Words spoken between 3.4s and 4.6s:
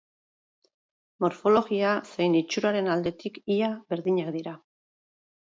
ia berdinak dira.